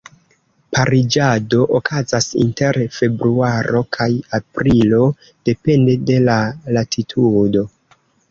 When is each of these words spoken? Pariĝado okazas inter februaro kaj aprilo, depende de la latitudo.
Pariĝado 0.75 1.65
okazas 1.79 2.27
inter 2.43 2.79
februaro 2.95 3.83
kaj 3.99 4.09
aprilo, 4.39 5.03
depende 5.51 5.97
de 6.11 6.19
la 6.31 6.39
latitudo. 6.79 7.63